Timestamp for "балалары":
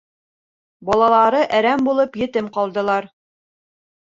0.89-1.41